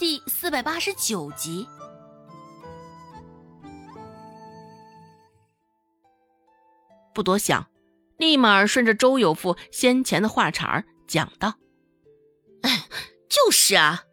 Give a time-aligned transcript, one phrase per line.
[0.00, 1.68] 第四百八十九集。
[7.12, 7.66] 不多想，
[8.16, 11.56] 立马顺着周有富先前的话茬儿讲道
[12.64, 12.86] ：“哎
[13.28, 14.04] 就是啊，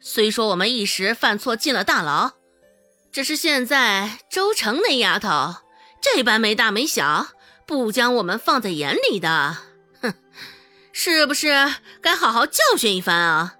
[0.00, 2.30] 虽说我们一时犯错进了大牢，
[3.12, 5.56] 只是现在周成那丫头
[6.00, 7.26] 这般没大没小，
[7.66, 9.58] 不将我们放在眼里的，
[10.00, 10.14] 哼，
[10.90, 13.56] 是不是该好好教训一番啊？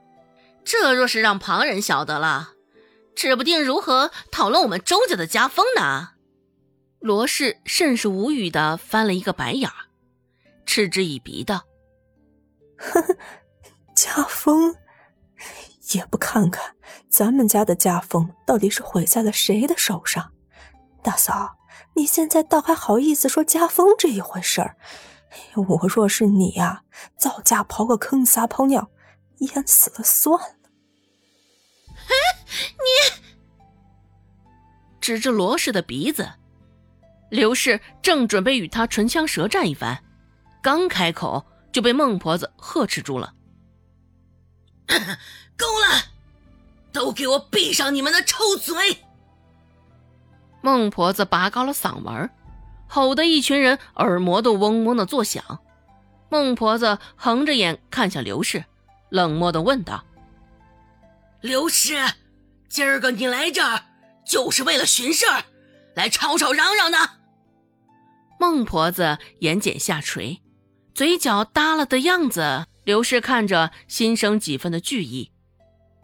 [0.64, 2.50] 这若是让旁人晓得了，
[3.14, 6.10] 指不定如何讨论我们周家的家风呢？”
[7.00, 9.70] 罗氏甚是无语的翻了一个白眼，
[10.64, 11.64] 嗤之以鼻道
[12.78, 13.16] ：“呵呵，
[13.94, 14.74] 家风
[15.92, 16.74] 也不看看
[17.10, 20.32] 咱们家的家风到底是毁在了谁的手上？
[21.02, 21.58] 大嫂，
[21.94, 24.76] 你现在倒还好意思说家风这一回事儿？
[25.54, 26.84] 我若是你呀，
[27.18, 28.90] 早家刨个坑撒泡尿，
[29.38, 30.56] 淹死了算了。”
[32.56, 33.22] 你
[35.00, 36.32] 指着罗氏的鼻子。
[37.30, 40.04] 刘氏正准备与他唇枪舌战一番，
[40.62, 43.34] 刚开口就被孟婆子呵斥住了
[45.58, 46.12] ：“够了，
[46.92, 49.04] 都给我闭上你们的臭嘴！”
[50.62, 52.30] 孟婆子拔高了嗓门，
[52.86, 55.60] 吼得一群人耳膜都嗡嗡的作响。
[56.28, 58.64] 孟婆子横着眼看向刘氏，
[59.14, 60.04] 冷漠的问道
[61.40, 62.14] ：“刘氏，
[62.68, 63.84] 今儿个你来这儿
[64.26, 65.44] 就是为了寻事儿，
[65.94, 66.98] 来吵吵嚷嚷的？”
[68.40, 70.42] 孟婆子眼睑下垂，
[70.96, 75.30] 嘴角耷拉的样子，刘氏看着心生几分的惧意，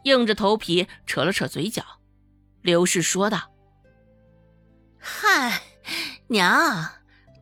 [0.04, 1.82] 硬着头皮扯了扯嘴角。
[2.62, 3.50] 刘氏说道
[5.02, 5.62] ：“嗨，
[6.28, 6.92] 娘，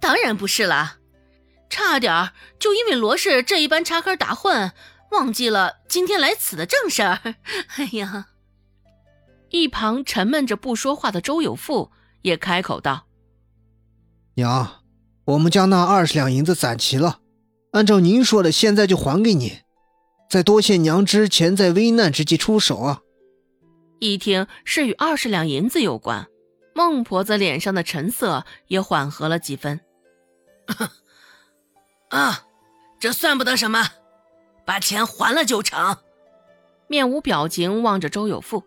[0.01, 0.97] 当然不是啦，
[1.69, 4.73] 差点就因为罗氏这一般插科打诨，
[5.11, 7.35] 忘记了今天来此的正事儿。
[7.77, 8.29] 哎呀！”
[9.51, 11.91] 一旁沉闷着不说话的周有富
[12.23, 13.07] 也开口道
[14.35, 14.75] ：“娘。”
[15.29, 17.21] 我们将那二十两银子攒齐了，
[17.73, 19.61] 按照您说的，现在就还给你。
[20.31, 23.03] 再多谢娘之前在危难之际出手啊！
[24.01, 26.29] 一听是与二十两银子有关，
[26.75, 29.81] 孟婆子脸上的沉色也缓和了几分。
[32.09, 32.47] 啊，
[32.99, 33.87] 这算不得什么，
[34.69, 35.97] 把钱还了就成。
[36.89, 38.65] 面无表情望着周有富，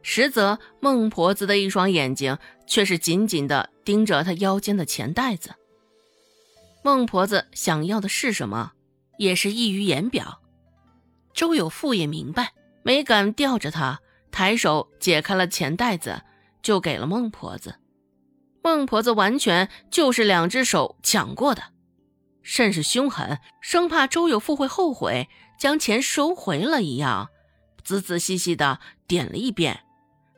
[0.00, 5.56] 实则孟婆子的一双眼睛却是紧紧的盯着他腰间的钱袋子。
[6.84, 8.74] 孟婆子想要的是什么，
[9.18, 10.40] 也是溢于言表。
[11.32, 12.52] 周有富也明白，
[12.84, 13.98] 没敢吊着他，
[14.30, 16.22] 抬手解开了钱袋子，
[16.62, 17.74] 就给了孟婆子。
[18.62, 21.64] 孟婆子完全就是两只手抢过的，
[22.44, 25.28] 甚是凶狠，生怕周有富会后悔
[25.58, 27.30] 将钱收回了一样，
[27.82, 28.78] 仔仔细细的
[29.08, 29.80] 点了一遍，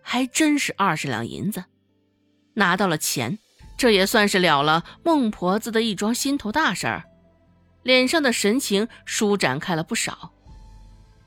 [0.03, 1.65] 还真是二十两银子。
[2.55, 3.39] 拿到了钱。
[3.79, 7.05] 这也算是了了孟婆子的一桩心头大事儿，
[7.83, 10.33] 脸上的神情舒展开了不少，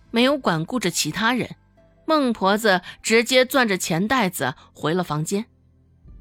[0.10, 1.58] 没有管顾着其他人，
[2.08, 5.46] 孟婆子直接攥着钱袋子回了房间。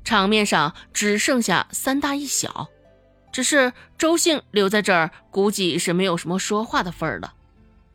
[0.04, 2.68] 场面上只剩下三大一小，
[3.32, 7.34] 只是周兴留在这儿，估计是没有什么说话的份儿了。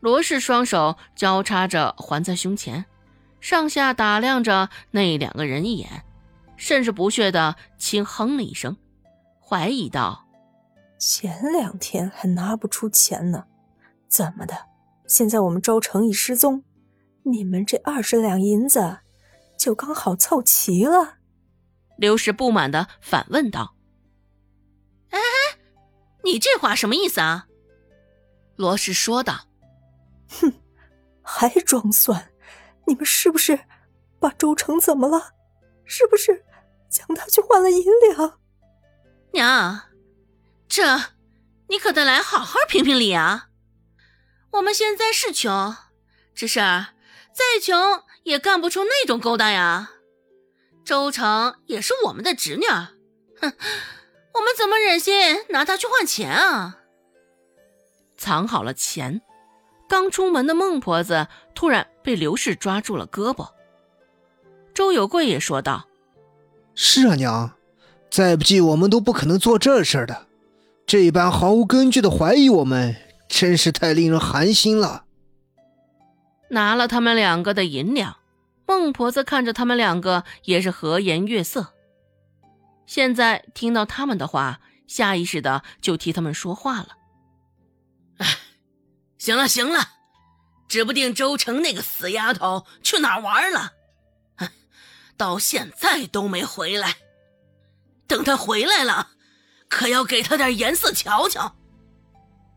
[0.00, 2.84] 罗氏双手交叉着环在胸前，
[3.40, 6.04] 上下打量着那两个人一眼。
[6.56, 8.76] 甚是不屑的轻哼了一声，
[9.40, 10.28] 怀疑道
[10.98, 13.44] ：“前两天还拿不出钱呢，
[14.08, 14.54] 怎么的？
[15.06, 16.62] 现在我们周成一失踪，
[17.24, 18.98] 你们这二十两银子
[19.58, 21.14] 就刚好凑齐了？”
[21.98, 23.83] 刘氏不满的反问道：“哎，
[26.24, 27.46] 你这话什么意思啊？”
[28.56, 29.46] 罗氏说道
[30.40, 30.52] ：“哼，
[31.22, 32.32] 还装蒜？
[32.86, 33.60] 你们是不是
[34.18, 35.32] 把周成怎么了？
[35.84, 36.44] 是不是？”
[36.90, 38.38] 将他去换了银两，
[39.32, 39.82] 娘，
[40.68, 40.84] 这
[41.68, 43.48] 你可得来好好评评理啊！
[44.52, 45.74] 我们现在是穷，
[46.36, 49.90] 只是再穷也干不出那种勾当呀。
[50.84, 52.64] 周成也是我们的侄女，
[53.40, 53.52] 哼，
[54.34, 55.14] 我们怎么忍心
[55.50, 56.78] 拿它去换钱啊？
[58.16, 59.20] 藏好了钱，
[59.88, 63.48] 刚出门的孟婆子突然被刘氏抓住了胳膊。
[64.72, 65.86] 周有贵也说道。
[66.74, 67.52] 是啊，娘，
[68.10, 70.26] 再不济我们都不可能做这事的。
[70.86, 72.96] 这般毫无根据的怀疑我们，
[73.28, 75.04] 真是太令人寒心了。
[76.50, 78.16] 拿了他们两个的银两，
[78.66, 81.73] 孟婆子看着他们两个也是和颜悦色。
[82.86, 86.96] 现在听到他们的话，下意识的就替他们说话了。
[88.18, 88.26] 哎，
[89.18, 89.90] 行了行了，
[90.68, 93.72] 指不定周成那个死丫头去哪儿玩了，
[94.36, 94.48] 哼，
[95.16, 96.96] 到现在都没回来。
[98.06, 99.12] 等他回来了，
[99.68, 101.56] 可要给他点颜色瞧瞧。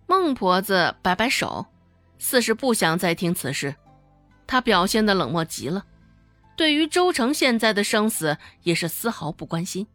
[0.05, 1.65] 孟婆子摆摆手，
[2.19, 3.75] 似是不想再听此事。
[4.45, 5.85] 她表现的冷漠极了，
[6.55, 9.87] 对于周成现在的生死也是丝毫不关心。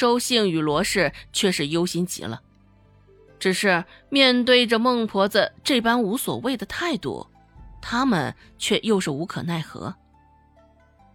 [0.00, 2.40] 周兴与罗氏却是忧心极了。
[3.38, 7.26] 只是面对着孟婆子这般无所谓的态度，
[7.82, 9.94] 他们却又是无可奈何。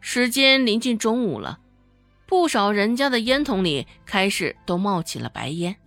[0.01, 1.57] 时间临近中午了，
[2.27, 5.77] 不少人家的烟筒里开始都冒起了白烟。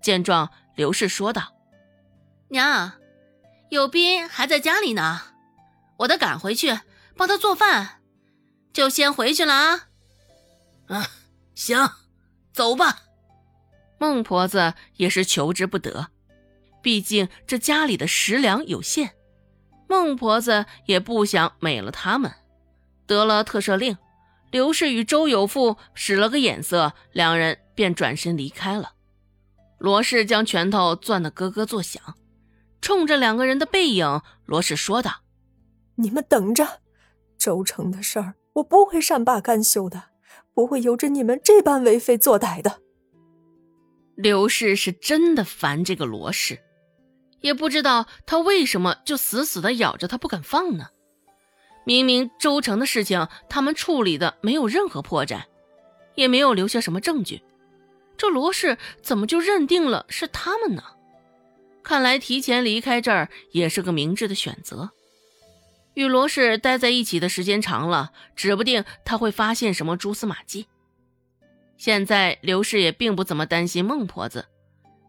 [0.00, 1.52] 见状，刘氏说道
[2.48, 2.92] ：“娘，
[3.68, 5.20] 有斌还在家里呢，
[5.98, 6.80] 我得赶回去
[7.14, 8.00] 帮他做饭，
[8.72, 9.88] 就先回去了啊。
[10.88, 11.10] ”“啊，
[11.54, 11.90] 行，
[12.56, 13.02] 走吧。”
[14.00, 16.08] 孟婆子也是求之不得，
[16.82, 19.12] 毕竟这家里的食粮有限，
[19.88, 22.32] 孟婆子也不想美了他们。
[23.06, 23.96] 得了特赦令，
[24.50, 28.92] 刘氏与周有富使了个眼色，两人便转身离开了。
[29.78, 32.02] 罗氏将拳头攥得咯咯作响，
[32.80, 35.20] 冲着两个人的背影，罗氏说道
[35.96, 36.80] ：“你们等着，
[37.38, 40.02] 周成的事儿我不会善罢甘休的，
[40.56, 42.80] 不会由着你们这般为非作歹的。”
[44.16, 46.58] 刘氏是真的烦这个罗氏，
[47.42, 50.86] 也不知道他为什么就死死的咬着他不肯放呢？
[51.84, 55.42] 明明周成的事情他们处理的没有任何破绽，
[56.14, 57.42] 也没有留下什么证据，
[58.16, 60.82] 这罗氏怎么就认定了是他们呢？
[61.82, 64.90] 看来提前离开这儿也是个明智的选择。
[65.96, 70.68] 与罗氏待在一起的时间长了，指不定他会发现什么蛛丝马迹。
[71.78, 74.46] 现在刘氏也并不怎么担心孟婆子，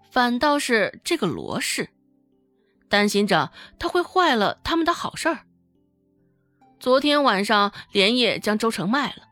[0.09, 1.89] 反倒是这个罗氏，
[2.87, 5.39] 担心着他会坏了他们的好事儿。
[6.79, 9.23] 昨天晚上连夜将周成卖了，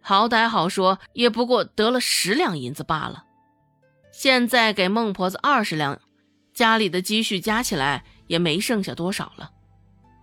[0.00, 3.22] 好歹好说也不过得了十两银子罢了，
[4.10, 6.00] 现在给孟婆子二十两，
[6.52, 9.52] 家里的积蓄加起来也没剩下多少了，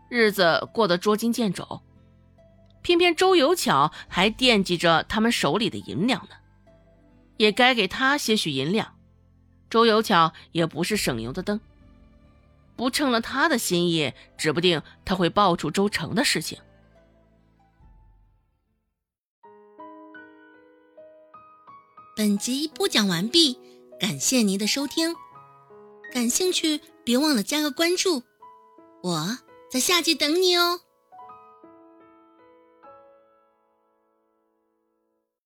[0.10, 1.82] 日子过得捉襟见肘。
[2.82, 6.36] 偏偏周有巧还惦记着他们手里的银两呢，
[7.38, 8.96] 也该给他些许银两。
[9.70, 11.60] 周有巧也不是省油的灯，
[12.76, 16.60] 不称了他的心意，指不定他会爆出周成的事情。
[22.16, 23.60] 本集播讲完毕，
[24.00, 25.16] 感谢您的收听。
[26.14, 28.24] 感兴趣，别忘了加个关注，
[29.02, 29.38] 我
[29.76, 30.85] 在下集等你哦。